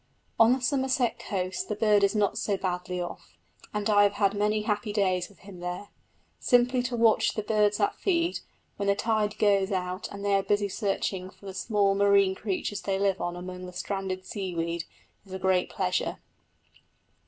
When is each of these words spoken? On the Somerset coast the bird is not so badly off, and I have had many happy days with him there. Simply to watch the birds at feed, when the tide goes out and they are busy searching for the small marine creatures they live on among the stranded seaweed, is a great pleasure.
On 0.39 0.51
the 0.53 0.59
Somerset 0.61 1.19
coast 1.19 1.69
the 1.69 1.75
bird 1.75 2.03
is 2.03 2.15
not 2.15 2.35
so 2.35 2.57
badly 2.57 2.99
off, 2.99 3.37
and 3.71 3.87
I 3.87 4.01
have 4.01 4.13
had 4.13 4.33
many 4.33 4.63
happy 4.63 4.91
days 4.91 5.29
with 5.29 5.37
him 5.41 5.59
there. 5.59 5.89
Simply 6.39 6.81
to 6.81 6.95
watch 6.95 7.35
the 7.35 7.43
birds 7.43 7.79
at 7.79 7.99
feed, 7.99 8.39
when 8.77 8.87
the 8.87 8.95
tide 8.95 9.37
goes 9.37 9.71
out 9.71 10.09
and 10.11 10.25
they 10.25 10.33
are 10.33 10.41
busy 10.41 10.69
searching 10.69 11.29
for 11.29 11.45
the 11.45 11.53
small 11.53 11.93
marine 11.93 12.33
creatures 12.33 12.81
they 12.81 12.97
live 12.97 13.21
on 13.21 13.35
among 13.35 13.67
the 13.67 13.73
stranded 13.73 14.25
seaweed, 14.25 14.85
is 15.23 15.33
a 15.33 15.37
great 15.37 15.69
pleasure. 15.69 16.17